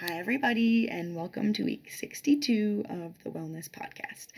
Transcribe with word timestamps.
Hi, 0.00 0.16
everybody, 0.16 0.88
and 0.88 1.14
welcome 1.14 1.52
to 1.52 1.62
week 1.62 1.92
62 1.94 2.86
of 2.88 3.22
the 3.22 3.28
Wellness 3.28 3.68
Podcast. 3.68 4.28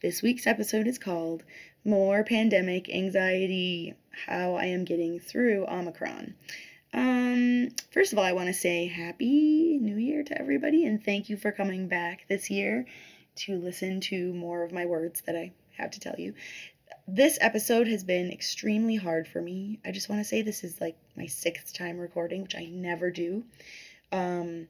This 0.00 0.22
week's 0.22 0.46
episode 0.46 0.86
is 0.86 0.96
called 0.96 1.42
More 1.84 2.22
Pandemic 2.22 2.88
Anxiety 2.88 3.94
How 4.26 4.54
I 4.54 4.66
Am 4.66 4.84
Getting 4.84 5.18
Through 5.18 5.66
Omicron. 5.66 6.34
Um, 6.92 7.70
first 7.90 8.12
of 8.12 8.20
all, 8.20 8.24
I 8.24 8.30
want 8.30 8.46
to 8.46 8.52
say 8.52 8.86
Happy 8.86 9.78
New 9.82 9.96
Year 9.96 10.22
to 10.22 10.40
everybody, 10.40 10.86
and 10.86 11.04
thank 11.04 11.28
you 11.28 11.36
for 11.36 11.50
coming 11.50 11.88
back 11.88 12.24
this 12.28 12.48
year 12.48 12.86
to 13.38 13.58
listen 13.58 14.00
to 14.02 14.32
more 14.34 14.62
of 14.62 14.70
my 14.70 14.86
words 14.86 15.22
that 15.22 15.34
I 15.34 15.50
have 15.78 15.90
to 15.90 16.00
tell 16.00 16.14
you. 16.16 16.34
This 17.08 17.38
episode 17.40 17.88
has 17.88 18.04
been 18.04 18.30
extremely 18.30 18.94
hard 18.94 19.26
for 19.26 19.42
me. 19.42 19.80
I 19.84 19.90
just 19.90 20.08
want 20.08 20.20
to 20.20 20.24
say 20.24 20.42
this 20.42 20.62
is 20.62 20.80
like 20.80 20.96
my 21.16 21.26
sixth 21.26 21.74
time 21.74 21.98
recording, 21.98 22.42
which 22.42 22.54
I 22.54 22.66
never 22.66 23.10
do. 23.10 23.42
Um, 24.12 24.68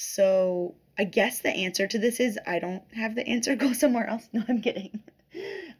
so 0.00 0.76
I 0.98 1.04
guess 1.04 1.40
the 1.40 1.50
answer 1.50 1.86
to 1.86 1.98
this 1.98 2.20
is 2.20 2.38
I 2.46 2.58
don't 2.58 2.82
have 2.94 3.14
the 3.14 3.26
answer. 3.28 3.54
Go 3.66 3.74
somewhere 3.74 4.06
else. 4.06 4.26
No, 4.32 4.42
I'm 4.48 4.62
kidding. 4.62 4.98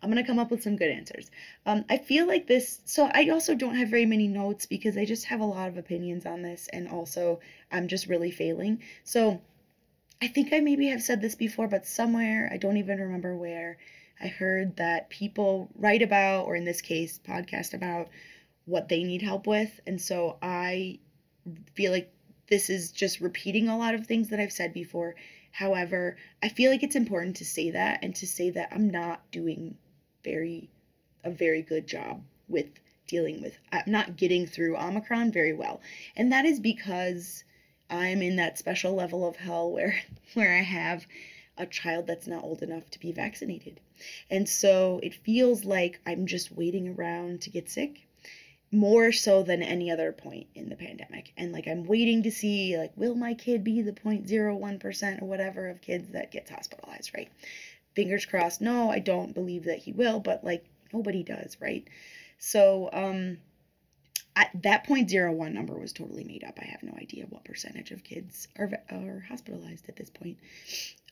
I'm 0.02 0.10
gonna 0.10 0.26
come 0.26 0.38
up 0.38 0.50
with 0.50 0.62
some 0.62 0.76
good 0.76 0.90
answers. 0.90 1.30
Um, 1.64 1.86
I 1.88 1.96
feel 1.96 2.26
like 2.26 2.46
this. 2.46 2.82
So 2.84 3.10
I 3.14 3.30
also 3.30 3.54
don't 3.54 3.76
have 3.76 3.88
very 3.88 4.04
many 4.04 4.28
notes 4.28 4.66
because 4.66 4.98
I 4.98 5.06
just 5.06 5.24
have 5.24 5.40
a 5.40 5.46
lot 5.46 5.68
of 5.68 5.78
opinions 5.78 6.26
on 6.26 6.42
this, 6.42 6.68
and 6.70 6.86
also 6.86 7.40
I'm 7.72 7.88
just 7.88 8.08
really 8.08 8.30
failing. 8.30 8.82
So 9.04 9.40
I 10.20 10.28
think 10.28 10.52
I 10.52 10.60
maybe 10.60 10.88
have 10.88 11.02
said 11.02 11.22
this 11.22 11.34
before, 11.34 11.66
but 11.66 11.86
somewhere 11.86 12.50
I 12.52 12.58
don't 12.58 12.76
even 12.76 13.00
remember 13.00 13.34
where 13.34 13.78
I 14.20 14.26
heard 14.26 14.76
that 14.76 15.08
people 15.08 15.70
write 15.74 16.02
about, 16.02 16.44
or 16.44 16.56
in 16.56 16.64
this 16.66 16.82
case, 16.82 17.18
podcast 17.26 17.72
about 17.72 18.10
what 18.66 18.90
they 18.90 19.02
need 19.02 19.22
help 19.22 19.46
with, 19.46 19.80
and 19.86 19.98
so 19.98 20.36
I 20.42 20.98
feel 21.74 21.90
like 21.90 22.12
this 22.50 22.68
is 22.68 22.90
just 22.90 23.20
repeating 23.20 23.68
a 23.68 23.78
lot 23.78 23.94
of 23.94 24.06
things 24.06 24.28
that 24.28 24.40
I've 24.40 24.52
said 24.52 24.74
before. 24.74 25.14
However, 25.52 26.16
I 26.42 26.48
feel 26.48 26.70
like 26.70 26.82
it's 26.82 26.96
important 26.96 27.36
to 27.36 27.44
say 27.44 27.70
that 27.70 28.00
and 28.02 28.14
to 28.16 28.26
say 28.26 28.50
that 28.50 28.68
I'm 28.72 28.90
not 28.90 29.30
doing 29.30 29.76
very 30.24 30.68
a 31.24 31.30
very 31.30 31.62
good 31.62 31.86
job 31.86 32.22
with 32.48 32.66
dealing 33.06 33.40
with 33.42 33.56
I'm 33.72 33.84
not 33.86 34.16
getting 34.16 34.46
through 34.46 34.76
Omicron 34.76 35.32
very 35.32 35.52
well. 35.52 35.80
And 36.16 36.32
that 36.32 36.44
is 36.44 36.60
because 36.60 37.44
I'm 37.88 38.22
in 38.22 38.36
that 38.36 38.58
special 38.58 38.94
level 38.94 39.26
of 39.26 39.36
hell 39.36 39.70
where 39.70 40.00
where 40.34 40.52
I 40.56 40.62
have 40.62 41.06
a 41.56 41.66
child 41.66 42.06
that's 42.06 42.26
not 42.26 42.42
old 42.42 42.62
enough 42.62 42.90
to 42.90 43.00
be 43.00 43.12
vaccinated. 43.12 43.80
And 44.30 44.48
so 44.48 44.98
it 45.02 45.14
feels 45.14 45.64
like 45.64 46.00
I'm 46.06 46.26
just 46.26 46.52
waiting 46.52 46.96
around 46.96 47.42
to 47.42 47.50
get 47.50 47.68
sick 47.68 48.06
more 48.72 49.10
so 49.10 49.42
than 49.42 49.62
any 49.62 49.90
other 49.90 50.12
point 50.12 50.46
in 50.54 50.68
the 50.68 50.76
pandemic. 50.76 51.32
And 51.36 51.52
like 51.52 51.66
I'm 51.66 51.84
waiting 51.84 52.22
to 52.22 52.30
see 52.30 52.76
like 52.78 52.92
will 52.96 53.14
my 53.14 53.34
kid 53.34 53.64
be 53.64 53.82
the 53.82 53.92
0.01% 53.92 55.22
or 55.22 55.24
whatever 55.24 55.68
of 55.68 55.80
kids 55.80 56.10
that 56.12 56.30
gets 56.30 56.50
hospitalized, 56.50 57.10
right? 57.14 57.30
Fingers 57.94 58.24
crossed. 58.26 58.60
No, 58.60 58.90
I 58.90 59.00
don't 59.00 59.34
believe 59.34 59.64
that 59.64 59.78
he 59.78 59.92
will, 59.92 60.20
but 60.20 60.44
like 60.44 60.64
nobody 60.92 61.24
does, 61.24 61.56
right? 61.60 61.86
So 62.38 62.90
um 62.92 63.38
at 64.36 64.50
that 64.62 64.86
0.01 64.86 65.52
number 65.52 65.76
was 65.76 65.92
totally 65.92 66.22
made 66.22 66.44
up. 66.44 66.58
I 66.62 66.66
have 66.66 66.84
no 66.84 66.96
idea 66.96 67.26
what 67.28 67.44
percentage 67.44 67.90
of 67.90 68.04
kids 68.04 68.46
are 68.56 68.70
are 68.88 69.24
hospitalized 69.28 69.88
at 69.88 69.96
this 69.96 70.10
point. 70.10 70.38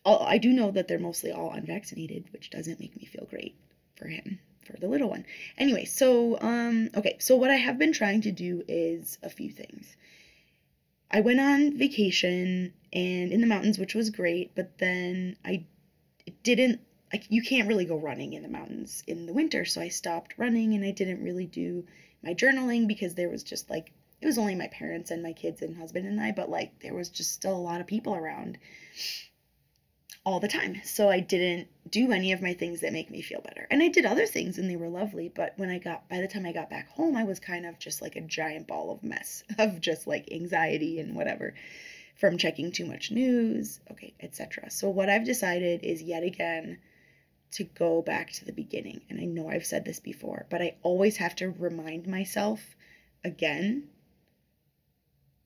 I 0.06 0.38
do 0.38 0.52
know 0.52 0.70
that 0.70 0.88
they're 0.88 0.98
mostly 0.98 1.32
all 1.32 1.50
unvaccinated, 1.50 2.32
which 2.32 2.48
doesn't 2.48 2.80
make 2.80 2.96
me 2.96 3.04
feel 3.04 3.26
great 3.28 3.56
for 3.96 4.06
him 4.06 4.38
for 4.68 4.76
the 4.78 4.88
little 4.88 5.08
one. 5.08 5.24
Anyway, 5.56 5.84
so 5.84 6.38
um 6.40 6.90
okay, 6.94 7.16
so 7.18 7.36
what 7.36 7.50
I 7.50 7.56
have 7.56 7.78
been 7.78 7.92
trying 7.92 8.20
to 8.22 8.32
do 8.32 8.62
is 8.68 9.18
a 9.22 9.30
few 9.30 9.50
things. 9.50 9.96
I 11.10 11.20
went 11.20 11.40
on 11.40 11.78
vacation 11.78 12.74
and 12.92 13.32
in 13.32 13.40
the 13.40 13.46
mountains, 13.46 13.78
which 13.78 13.94
was 13.94 14.10
great, 14.10 14.54
but 14.54 14.78
then 14.78 15.36
I 15.44 15.64
didn't 16.42 16.80
like 17.12 17.24
you 17.30 17.42
can't 17.42 17.68
really 17.68 17.86
go 17.86 17.96
running 17.96 18.34
in 18.34 18.42
the 18.42 18.48
mountains 18.48 19.02
in 19.06 19.26
the 19.26 19.32
winter, 19.32 19.64
so 19.64 19.80
I 19.80 19.88
stopped 19.88 20.34
running 20.36 20.74
and 20.74 20.84
I 20.84 20.90
didn't 20.90 21.22
really 21.22 21.46
do 21.46 21.86
my 22.22 22.34
journaling 22.34 22.86
because 22.86 23.14
there 23.14 23.30
was 23.30 23.42
just 23.42 23.70
like 23.70 23.92
it 24.20 24.26
was 24.26 24.38
only 24.38 24.54
my 24.54 24.66
parents 24.68 25.10
and 25.10 25.22
my 25.22 25.32
kids 25.32 25.62
and 25.62 25.76
husband 25.76 26.06
and 26.06 26.20
I, 26.20 26.32
but 26.32 26.50
like 26.50 26.80
there 26.80 26.94
was 26.94 27.08
just 27.08 27.32
still 27.32 27.56
a 27.56 27.66
lot 27.70 27.80
of 27.80 27.86
people 27.86 28.14
around 28.14 28.58
all 30.24 30.40
the 30.40 30.48
time. 30.48 30.80
So 30.84 31.08
I 31.08 31.20
didn't 31.20 31.68
do 31.90 32.12
any 32.12 32.32
of 32.32 32.42
my 32.42 32.52
things 32.52 32.80
that 32.80 32.92
make 32.92 33.10
me 33.10 33.22
feel 33.22 33.40
better. 33.40 33.66
And 33.70 33.82
I 33.82 33.88
did 33.88 34.04
other 34.04 34.26
things 34.26 34.58
and 34.58 34.68
they 34.68 34.76
were 34.76 34.88
lovely, 34.88 35.32
but 35.34 35.54
when 35.56 35.70
I 35.70 35.78
got 35.78 36.08
by 36.08 36.20
the 36.20 36.28
time 36.28 36.44
I 36.44 36.52
got 36.52 36.70
back 36.70 36.88
home, 36.90 37.16
I 37.16 37.24
was 37.24 37.40
kind 37.40 37.64
of 37.64 37.78
just 37.78 38.02
like 38.02 38.16
a 38.16 38.20
giant 38.20 38.66
ball 38.66 38.90
of 38.90 39.02
mess 39.02 39.42
of 39.58 39.80
just 39.80 40.06
like 40.06 40.30
anxiety 40.30 41.00
and 41.00 41.14
whatever 41.14 41.54
from 42.16 42.36
checking 42.36 42.72
too 42.72 42.84
much 42.84 43.10
news, 43.10 43.80
okay, 43.90 44.12
etc. 44.20 44.70
So 44.70 44.88
what 44.90 45.08
I've 45.08 45.24
decided 45.24 45.84
is 45.84 46.02
yet 46.02 46.24
again 46.24 46.78
to 47.52 47.64
go 47.64 48.02
back 48.02 48.32
to 48.32 48.44
the 48.44 48.52
beginning. 48.52 49.00
And 49.08 49.20
I 49.20 49.24
know 49.24 49.48
I've 49.48 49.64
said 49.64 49.84
this 49.84 50.00
before, 50.00 50.46
but 50.50 50.60
I 50.60 50.76
always 50.82 51.16
have 51.18 51.36
to 51.36 51.50
remind 51.50 52.06
myself 52.06 52.76
again 53.24 53.84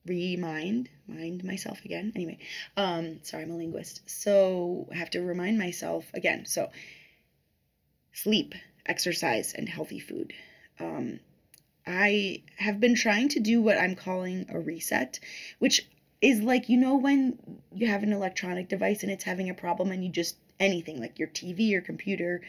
remind 0.05 0.89
mind 1.07 1.43
myself 1.43 1.83
again. 1.85 2.11
Anyway 2.15 2.37
um 2.77 3.19
sorry 3.23 3.43
i'm 3.43 3.51
a 3.51 3.57
linguist. 3.57 4.01
So 4.05 4.87
i 4.91 4.95
have 4.95 5.09
to 5.11 5.21
remind 5.21 5.57
myself 5.57 6.05
again. 6.13 6.45
So 6.45 6.69
sleep 8.13 8.55
exercise 8.85 9.53
and 9.53 9.67
healthy 9.67 9.99
food. 9.99 10.33
Um 10.79 11.19
i 11.85 12.41
have 12.57 12.79
been 12.79 12.95
trying 12.95 13.27
to 13.27 13.39
do 13.39 13.61
what 13.61 13.77
i'm 13.77 13.95
calling 13.95 14.45
a 14.49 14.57
reset 14.59 15.19
which 15.59 15.85
is 16.21 16.41
like 16.41 16.69
you 16.69 16.77
know 16.77 16.95
when 16.95 17.37
you 17.73 17.87
have 17.87 18.03
an 18.03 18.13
electronic 18.13 18.69
device 18.69 19.03
and 19.03 19.11
it's 19.11 19.25
having 19.25 19.49
a 19.49 19.53
problem 19.53 19.91
and 19.91 20.03
you 20.03 20.09
just 20.09 20.37
anything 20.59 20.99
like 20.99 21.19
your 21.19 21.27
tv 21.27 21.67
your 21.69 21.81
computer 21.81 22.41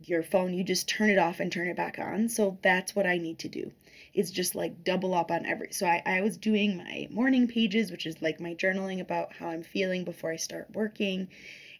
your 0.00 0.22
phone 0.22 0.52
you 0.54 0.62
just 0.64 0.88
turn 0.88 1.10
it 1.10 1.18
off 1.18 1.40
and 1.40 1.50
turn 1.50 1.68
it 1.68 1.76
back 1.76 1.98
on 1.98 2.28
so 2.28 2.58
that's 2.62 2.94
what 2.94 3.06
i 3.06 3.16
need 3.18 3.38
to 3.38 3.48
do 3.48 3.70
It's 4.14 4.30
just 4.30 4.54
like 4.54 4.82
double 4.82 5.12
up 5.14 5.30
on 5.30 5.44
every. 5.44 5.72
So 5.72 5.86
I, 5.86 6.02
I 6.06 6.20
was 6.22 6.38
doing 6.38 6.78
my 6.78 7.06
morning 7.10 7.48
pages, 7.48 7.90
which 7.90 8.06
is 8.06 8.22
like 8.22 8.40
my 8.40 8.54
journaling 8.54 9.00
about 9.00 9.34
how 9.34 9.48
I'm 9.48 9.62
feeling 9.62 10.04
before 10.04 10.32
I 10.32 10.36
start 10.36 10.68
working. 10.72 11.28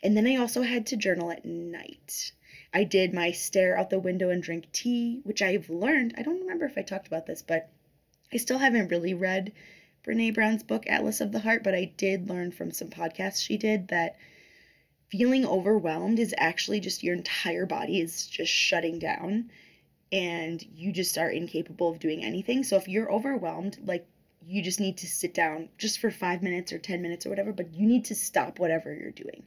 And 0.02 0.14
then 0.14 0.26
I 0.26 0.36
also 0.36 0.60
had 0.60 0.84
to 0.86 0.96
journal 0.98 1.30
at 1.30 1.46
night. 1.46 2.32
I 2.74 2.84
did 2.84 3.14
my 3.14 3.32
stare 3.32 3.78
out 3.78 3.88
the 3.88 3.98
window 3.98 4.28
and 4.28 4.42
drink 4.42 4.70
tea, 4.70 5.20
which 5.24 5.40
I've 5.40 5.70
learned. 5.70 6.14
I 6.18 6.22
don't 6.22 6.42
remember 6.42 6.66
if 6.66 6.76
I 6.76 6.82
talked 6.82 7.06
about 7.06 7.24
this, 7.24 7.40
but 7.40 7.70
I 8.30 8.36
still 8.36 8.58
haven't 8.58 8.88
really 8.90 9.14
read 9.14 9.52
Brene 10.04 10.34
Brown's 10.34 10.62
book, 10.62 10.84
Atlas 10.88 11.22
of 11.22 11.32
the 11.32 11.40
Heart, 11.40 11.64
but 11.64 11.74
I 11.74 11.92
did 11.96 12.28
learn 12.28 12.52
from 12.52 12.70
some 12.70 12.90
podcasts 12.90 13.42
she 13.42 13.56
did 13.56 13.88
that 13.88 14.16
feeling 15.08 15.46
overwhelmed 15.46 16.18
is 16.18 16.34
actually 16.38 16.80
just 16.80 17.02
your 17.02 17.14
entire 17.14 17.66
body 17.66 18.00
is 18.00 18.26
just 18.26 18.52
shutting 18.52 18.98
down 18.98 19.50
and 20.12 20.64
you 20.74 20.92
just 20.92 21.18
are 21.18 21.30
incapable 21.30 21.90
of 21.90 21.98
doing 21.98 22.24
anything. 22.24 22.62
So 22.64 22.76
if 22.76 22.88
you're 22.88 23.10
overwhelmed, 23.10 23.78
like 23.84 24.06
you 24.46 24.62
just 24.62 24.80
need 24.80 24.98
to 24.98 25.06
sit 25.06 25.34
down 25.34 25.68
just 25.78 25.98
for 25.98 26.10
five 26.10 26.42
minutes 26.42 26.72
or 26.72 26.78
10 26.78 27.02
minutes 27.02 27.26
or 27.26 27.30
whatever, 27.30 27.52
but 27.52 27.74
you 27.74 27.86
need 27.86 28.04
to 28.06 28.14
stop 28.14 28.58
whatever 28.58 28.94
you're 28.94 29.10
doing. 29.10 29.44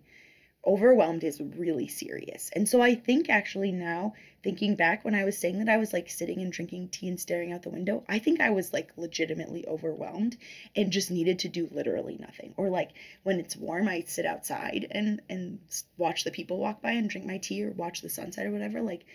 Overwhelmed 0.66 1.24
is 1.24 1.40
really 1.40 1.88
serious. 1.88 2.50
And 2.54 2.68
so 2.68 2.82
I 2.82 2.96
think 2.96 3.30
actually 3.30 3.72
now, 3.72 4.14
thinking 4.44 4.76
back 4.76 5.06
when 5.06 5.16
I 5.16 5.24
was 5.24 5.38
saying 5.38 5.60
that 5.60 5.70
I 5.70 5.78
was 5.78 5.94
like 5.94 6.10
sitting 6.10 6.42
and 6.42 6.52
drinking 6.52 6.90
tea 6.90 7.08
and 7.08 7.20
staring 7.20 7.54
out 7.54 7.64
the 7.64 7.70
window, 7.70 8.04
I 8.10 8.20
think 8.20 8.42
I 8.42 8.50
was 8.50 8.74
like 8.74 8.92
legitimately 8.98 9.66
overwhelmed 9.68 10.38
and 10.76 10.92
just 10.92 11.12
needed 11.12 11.40
to 11.40 11.48
do 11.48 11.70
literally 11.72 12.18
nothing. 12.20 12.54
Or 12.58 12.70
like 12.70 12.92
when 13.24 13.40
it's 13.40 13.56
warm, 13.56 13.88
I 13.88 14.04
sit 14.08 14.26
outside 14.26 14.88
and 14.92 15.22
and 15.30 15.60
watch 15.98 16.24
the 16.24 16.32
people 16.32 16.60
walk 16.60 16.82
by 16.82 16.92
and 16.92 17.10
drink 17.10 17.26
my 17.26 17.38
tea 17.38 17.64
or 17.64 17.72
watch 17.72 18.02
the 18.02 18.10
sunset 18.10 18.46
or 18.46 18.52
whatever. 18.52 18.82
Like 18.82 19.06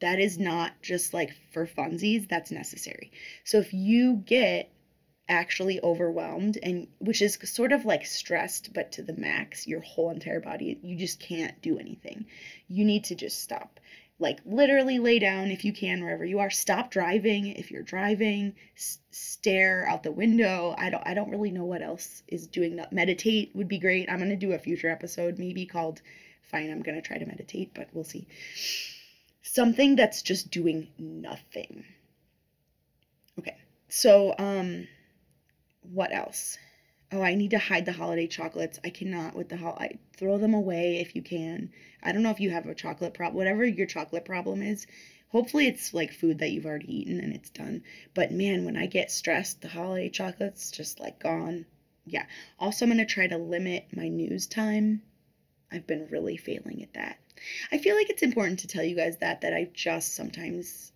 that 0.00 0.18
is 0.18 0.38
not 0.38 0.72
just 0.82 1.14
like 1.14 1.32
for 1.52 1.66
funsies, 1.66 2.28
that's 2.28 2.50
necessary. 2.50 3.12
So 3.44 3.58
if 3.58 3.72
you 3.72 4.16
get 4.16 4.70
actually 5.28 5.80
overwhelmed 5.82 6.58
and 6.62 6.88
which 6.98 7.22
is 7.22 7.38
sort 7.44 7.72
of 7.72 7.84
like 7.84 8.04
stressed 8.04 8.72
but 8.74 8.92
to 8.92 9.02
the 9.02 9.14
max 9.14 9.66
your 9.66 9.80
whole 9.80 10.10
entire 10.10 10.40
body 10.40 10.78
you 10.82 10.96
just 10.96 11.20
can't 11.20 11.60
do 11.62 11.78
anything. 11.78 12.26
You 12.68 12.84
need 12.84 13.04
to 13.04 13.14
just 13.14 13.42
stop. 13.42 13.80
Like 14.18 14.40
literally 14.44 14.98
lay 14.98 15.18
down 15.18 15.50
if 15.50 15.64
you 15.64 15.72
can 15.72 16.02
wherever 16.02 16.24
you 16.24 16.38
are. 16.38 16.50
Stop 16.50 16.90
driving 16.90 17.46
if 17.46 17.70
you're 17.70 17.82
driving. 17.82 18.54
S- 18.76 18.98
stare 19.10 19.86
out 19.88 20.02
the 20.02 20.12
window. 20.12 20.74
I 20.78 20.90
don't 20.90 21.02
i 21.06 21.14
don't 21.14 21.30
really 21.30 21.50
know 21.50 21.64
what 21.64 21.82
else 21.82 22.22
is 22.28 22.46
doing 22.46 22.76
that. 22.76 22.92
Meditate 22.92 23.52
would 23.54 23.68
be 23.68 23.78
great. 23.78 24.10
I'm 24.10 24.18
going 24.18 24.30
to 24.30 24.36
do 24.36 24.52
a 24.52 24.58
future 24.58 24.90
episode 24.90 25.38
maybe 25.38 25.66
called 25.66 26.02
fine 26.42 26.70
i'm 26.70 26.82
going 26.82 26.94
to 26.94 27.02
try 27.02 27.16
to 27.16 27.26
meditate 27.26 27.72
but 27.74 27.88
we'll 27.92 28.04
see. 28.04 28.26
Something 29.42 29.96
that's 29.96 30.22
just 30.22 30.50
doing 30.50 30.88
nothing. 30.98 31.84
Okay, 33.38 33.56
so 33.88 34.34
um, 34.38 34.86
what 35.82 36.14
else? 36.14 36.58
Oh, 37.10 37.20
I 37.22 37.34
need 37.34 37.50
to 37.50 37.58
hide 37.58 37.84
the 37.84 37.92
holiday 37.92 38.26
chocolates. 38.26 38.80
I 38.82 38.90
cannot 38.90 39.34
with 39.34 39.48
the 39.50 39.56
holiday. 39.58 39.98
Throw 40.16 40.38
them 40.38 40.54
away 40.54 41.00
if 41.00 41.14
you 41.14 41.22
can. 41.22 41.70
I 42.02 42.12
don't 42.12 42.22
know 42.22 42.30
if 42.30 42.40
you 42.40 42.50
have 42.50 42.66
a 42.66 42.74
chocolate 42.74 43.14
problem. 43.14 43.36
Whatever 43.36 43.64
your 43.66 43.86
chocolate 43.86 44.24
problem 44.24 44.62
is, 44.62 44.86
hopefully 45.28 45.66
it's 45.66 45.92
like 45.92 46.12
food 46.12 46.38
that 46.38 46.52
you've 46.52 46.66
already 46.66 47.00
eaten 47.00 47.20
and 47.20 47.34
it's 47.34 47.50
done. 47.50 47.82
But 48.14 48.32
man, 48.32 48.64
when 48.64 48.76
I 48.76 48.86
get 48.86 49.10
stressed, 49.10 49.60
the 49.60 49.68
holiday 49.68 50.08
chocolates 50.08 50.70
just 50.70 51.00
like 51.00 51.18
gone. 51.18 51.66
yeah. 52.06 52.26
Also, 52.58 52.84
I'm 52.86 52.90
going 52.92 53.06
to 53.06 53.12
try 53.12 53.26
to 53.26 53.38
limit 53.38 53.88
my 53.94 54.08
news 54.08 54.46
time. 54.46 55.02
I've 55.70 55.86
been 55.86 56.08
really 56.10 56.36
failing 56.36 56.82
at 56.82 56.94
that. 56.94 57.18
I 57.70 57.78
feel 57.78 57.96
like 57.96 58.10
it's 58.10 58.22
important 58.22 58.60
to 58.60 58.68
tell 58.68 58.84
you 58.84 58.94
guys 58.96 59.18
that 59.18 59.40
that 59.40 59.54
I 59.54 59.68
just 59.74 60.14
sometimes 60.14 60.92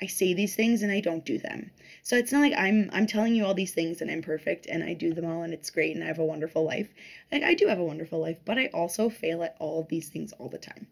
I 0.00 0.06
say 0.06 0.34
these 0.34 0.54
things 0.54 0.82
and 0.82 0.92
I 0.92 1.00
don't 1.00 1.24
do 1.24 1.38
them. 1.38 1.70
So 2.02 2.16
it's 2.16 2.30
not 2.30 2.40
like 2.40 2.52
I'm 2.56 2.90
I'm 2.92 3.06
telling 3.06 3.34
you 3.34 3.44
all 3.44 3.54
these 3.54 3.72
things 3.72 4.00
and 4.00 4.10
I'm 4.10 4.22
perfect 4.22 4.66
and 4.66 4.84
I 4.84 4.92
do 4.92 5.14
them 5.14 5.24
all 5.24 5.42
and 5.42 5.54
it's 5.54 5.70
great 5.70 5.94
and 5.94 6.04
I 6.04 6.08
have 6.08 6.18
a 6.18 6.24
wonderful 6.24 6.64
life. 6.64 6.88
Like 7.32 7.42
I 7.42 7.54
do 7.54 7.66
have 7.68 7.78
a 7.78 7.84
wonderful 7.84 8.20
life, 8.20 8.38
but 8.44 8.58
I 8.58 8.66
also 8.66 9.08
fail 9.08 9.42
at 9.42 9.56
all 9.58 9.80
of 9.80 9.88
these 9.88 10.08
things 10.10 10.32
all 10.32 10.48
the 10.48 10.58
time. 10.58 10.86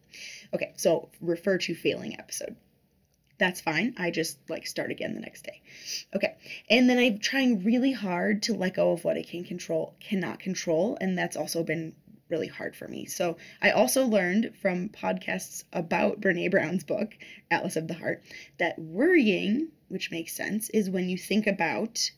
Okay, 0.55 0.73
so 0.77 1.11
refer 1.21 1.59
to 1.59 1.75
failing 1.75 2.19
episode. 2.19 2.56
That's 3.39 3.61
fine. 3.61 3.95
I 3.99 4.11
just 4.11 4.39
like 4.49 4.67
start 4.67 4.91
again 4.91 5.15
the 5.15 5.21
next 5.21 5.45
day. 5.45 5.61
Okay. 6.15 6.37
And 6.71 6.89
then 6.89 6.99
I'm 6.99 7.19
trying 7.19 7.65
really 7.65 7.93
hard 7.93 8.43
to 8.45 8.55
let 8.55 8.75
go 8.75 8.93
of 8.93 9.05
what 9.05 9.17
I 9.17 9.23
can 9.23 9.45
control, 9.45 9.97
cannot 10.00 10.39
control, 10.39 10.97
and 11.00 11.19
that's 11.19 11.37
also 11.37 11.65
been 11.65 11.95
really 12.29 12.49
hard 12.49 12.75
for 12.75 12.88
me. 12.88 13.06
So 13.06 13.37
I 13.62 13.71
also 13.71 14.06
learned 14.06 14.55
from 14.61 14.88
podcasts 14.88 15.65
about 15.73 16.21
Brene 16.21 16.50
Brown's 16.50 16.85
book, 16.85 17.15
Atlas 17.50 17.76
of 17.76 17.88
the 17.88 17.94
Heart, 17.94 18.23
that 18.59 18.79
worrying, 18.79 19.69
which 19.88 20.11
makes 20.11 20.32
sense, 20.32 20.71
is 20.71 20.91
when 20.91 21.09
you 21.09 21.19
think 21.19 21.47
about 21.47 22.11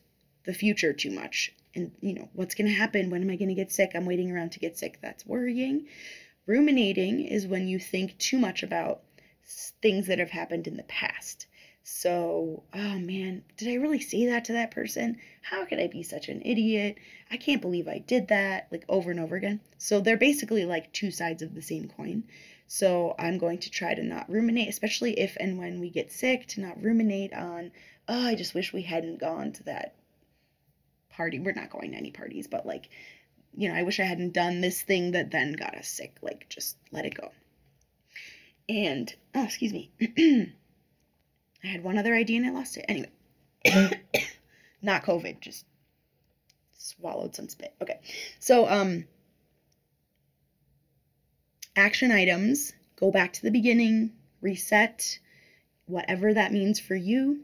the 0.45 0.53
future 0.53 0.93
too 0.93 1.11
much. 1.11 1.53
And, 1.75 1.91
you 2.01 2.13
know, 2.13 2.29
what's 2.33 2.55
going 2.55 2.67
to 2.67 2.73
happen? 2.73 3.09
When 3.09 3.21
am 3.21 3.29
I 3.29 3.35
going 3.35 3.49
to 3.49 3.55
get 3.55 3.71
sick? 3.71 3.91
I'm 3.93 4.05
waiting 4.05 4.31
around 4.31 4.53
to 4.53 4.59
get 4.59 4.77
sick. 4.77 4.99
That's 5.01 5.25
worrying. 5.25 5.87
Ruminating 6.45 7.25
is 7.25 7.45
when 7.45 7.67
you 7.67 7.77
think 7.77 8.17
too 8.17 8.37
much 8.37 8.63
about 8.63 9.01
things 9.81 10.07
that 10.07 10.19
have 10.19 10.31
happened 10.31 10.67
in 10.67 10.77
the 10.77 10.83
past. 10.83 11.46
So, 11.89 12.63
oh 12.73 12.99
man, 12.99 13.43
did 13.55 13.69
I 13.69 13.75
really 13.75 14.01
say 14.01 14.25
that 14.25 14.43
to 14.45 14.53
that 14.53 14.71
person? 14.71 15.19
How 15.41 15.63
could 15.63 15.79
I 15.79 15.87
be 15.87 16.03
such 16.03 16.27
an 16.27 16.41
idiot? 16.43 16.97
I 17.31 17.37
can't 17.37 17.61
believe 17.61 17.87
I 17.87 17.99
did 17.99 18.27
that, 18.27 18.67
like 18.71 18.83
over 18.89 19.09
and 19.09 19.21
over 19.21 19.37
again. 19.37 19.61
So, 19.77 20.01
they're 20.01 20.17
basically 20.17 20.65
like 20.65 20.91
two 20.91 21.11
sides 21.11 21.41
of 21.41 21.55
the 21.55 21.61
same 21.61 21.87
coin. 21.87 22.25
So, 22.67 23.15
I'm 23.17 23.37
going 23.37 23.59
to 23.59 23.71
try 23.71 23.93
to 23.93 24.03
not 24.03 24.29
ruminate, 24.29 24.67
especially 24.67 25.17
if 25.17 25.37
and 25.39 25.57
when 25.57 25.79
we 25.79 25.89
get 25.89 26.11
sick, 26.11 26.47
to 26.47 26.59
not 26.59 26.83
ruminate 26.83 27.31
on, 27.31 27.71
oh, 28.09 28.27
I 28.27 28.35
just 28.35 28.53
wish 28.53 28.73
we 28.73 28.81
hadn't 28.81 29.21
gone 29.21 29.53
to 29.53 29.63
that 29.63 29.95
party. 31.09 31.39
We're 31.39 31.53
not 31.53 31.69
going 31.69 31.91
to 31.91 31.97
any 31.97 32.11
parties, 32.11 32.47
but 32.47 32.65
like, 32.65 32.89
you 33.55 33.69
know, 33.69 33.75
I 33.75 33.83
wish 33.83 34.01
I 34.01 34.03
hadn't 34.03 34.33
done 34.33 34.59
this 34.59 34.81
thing 34.81 35.11
that 35.11 35.31
then 35.31 35.53
got 35.53 35.77
us 35.77 35.87
sick. 35.87 36.17
Like, 36.21 36.49
just 36.49 36.75
let 36.91 37.05
it 37.05 37.15
go. 37.15 37.31
And, 38.67 39.15
oh, 39.33 39.45
excuse 39.45 39.71
me. 39.71 40.53
I 41.63 41.67
had 41.67 41.83
one 41.83 41.97
other 41.97 42.13
idea 42.13 42.37
and 42.37 42.45
I 42.47 42.51
lost 42.51 42.77
it. 42.77 42.85
Anyway, 42.87 43.11
not 44.81 45.03
COVID, 45.03 45.39
just 45.39 45.65
swallowed 46.73 47.35
some 47.35 47.49
spit. 47.49 47.73
Okay. 47.81 47.99
So, 48.39 48.67
um, 48.67 49.05
action 51.75 52.11
items 52.11 52.73
go 52.95 53.11
back 53.11 53.33
to 53.33 53.41
the 53.43 53.51
beginning, 53.51 54.11
reset, 54.41 55.19
whatever 55.85 56.33
that 56.33 56.51
means 56.51 56.79
for 56.79 56.95
you. 56.95 57.41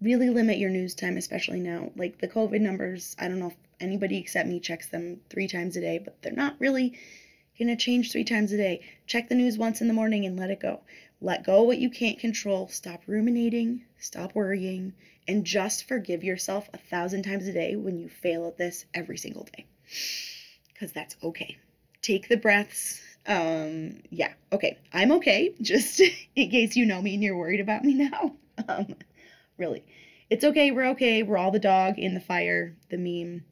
Really 0.00 0.30
limit 0.30 0.58
your 0.58 0.70
news 0.70 0.94
time, 0.94 1.16
especially 1.16 1.60
now. 1.60 1.90
Like 1.96 2.20
the 2.20 2.28
COVID 2.28 2.60
numbers, 2.60 3.16
I 3.18 3.28
don't 3.28 3.38
know 3.38 3.48
if 3.48 3.56
anybody 3.80 4.18
except 4.18 4.48
me 4.48 4.60
checks 4.60 4.88
them 4.88 5.20
three 5.28 5.48
times 5.48 5.76
a 5.76 5.80
day, 5.80 5.98
but 5.98 6.20
they're 6.22 6.32
not 6.32 6.56
really 6.58 6.98
going 7.58 7.68
to 7.68 7.76
change 7.76 8.10
three 8.10 8.24
times 8.24 8.52
a 8.52 8.56
day. 8.56 8.80
Check 9.06 9.28
the 9.28 9.34
news 9.34 9.58
once 9.58 9.80
in 9.80 9.88
the 9.88 9.94
morning 9.94 10.24
and 10.24 10.38
let 10.38 10.50
it 10.50 10.60
go. 10.60 10.80
Let 11.20 11.44
go 11.44 11.62
what 11.62 11.78
you 11.78 11.90
can't 11.90 12.18
control. 12.18 12.68
Stop 12.68 13.02
ruminating. 13.06 13.84
Stop 13.98 14.34
worrying. 14.34 14.94
And 15.28 15.44
just 15.44 15.86
forgive 15.86 16.24
yourself 16.24 16.68
a 16.72 16.78
thousand 16.78 17.22
times 17.22 17.46
a 17.46 17.52
day 17.52 17.76
when 17.76 17.98
you 17.98 18.08
fail 18.08 18.46
at 18.46 18.56
this 18.56 18.86
every 18.94 19.18
single 19.18 19.44
day. 19.56 19.66
Because 20.72 20.92
that's 20.92 21.16
okay. 21.22 21.58
Take 22.00 22.28
the 22.28 22.38
breaths. 22.38 23.02
Um, 23.26 24.00
yeah, 24.08 24.32
okay. 24.50 24.78
I'm 24.92 25.12
okay, 25.12 25.54
just 25.60 26.00
in 26.00 26.50
case 26.50 26.74
you 26.74 26.86
know 26.86 27.02
me 27.02 27.14
and 27.14 27.22
you're 27.22 27.36
worried 27.36 27.60
about 27.60 27.84
me 27.84 27.94
now. 28.10 28.34
Um, 28.66 28.94
really. 29.58 29.84
It's 30.30 30.44
okay. 30.44 30.70
We're 30.70 30.90
okay. 30.90 31.22
We're 31.22 31.36
all 31.36 31.50
the 31.50 31.58
dog 31.58 31.98
in 31.98 32.14
the 32.14 32.20
fire, 32.20 32.76
the 32.88 32.96
meme. 32.96 33.44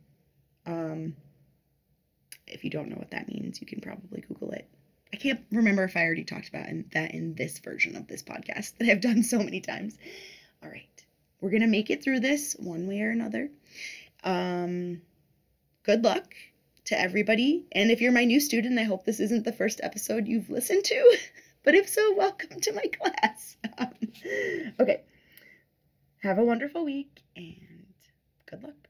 Um, 0.64 1.16
if 2.46 2.64
you 2.64 2.70
don't 2.70 2.88
know 2.88 2.96
what 2.96 3.10
that 3.10 3.28
means, 3.28 3.60
you 3.60 3.66
can 3.66 3.80
probably 3.80 4.22
Google 4.22 4.52
it. 4.52 4.68
I 5.12 5.16
can't 5.16 5.40
remember 5.50 5.84
if 5.84 5.96
I 5.96 6.04
already 6.04 6.24
talked 6.24 6.48
about 6.48 6.66
that 6.92 7.14
in 7.14 7.34
this 7.34 7.58
version 7.58 7.96
of 7.96 8.06
this 8.06 8.22
podcast 8.22 8.76
that 8.78 8.88
I've 8.88 9.00
done 9.00 9.22
so 9.22 9.38
many 9.38 9.60
times. 9.60 9.96
All 10.62 10.70
right. 10.70 11.04
We're 11.40 11.50
going 11.50 11.62
to 11.62 11.68
make 11.68 11.90
it 11.90 12.02
through 12.02 12.20
this 12.20 12.54
one 12.58 12.86
way 12.86 13.00
or 13.00 13.10
another. 13.10 13.50
Um, 14.24 15.02
good 15.84 16.04
luck 16.04 16.34
to 16.86 17.00
everybody. 17.00 17.66
And 17.72 17.90
if 17.90 18.00
you're 18.00 18.12
my 18.12 18.24
new 18.24 18.40
student, 18.40 18.78
I 18.78 18.82
hope 18.82 19.04
this 19.04 19.20
isn't 19.20 19.44
the 19.44 19.52
first 19.52 19.80
episode 19.82 20.26
you've 20.26 20.50
listened 20.50 20.84
to. 20.84 21.16
But 21.64 21.74
if 21.74 21.88
so, 21.88 22.14
welcome 22.14 22.60
to 22.60 22.72
my 22.72 22.84
class. 22.98 23.56
okay. 24.80 25.02
Have 26.22 26.38
a 26.38 26.44
wonderful 26.44 26.84
week 26.84 27.20
and 27.36 27.84
good 28.46 28.62
luck. 28.62 28.87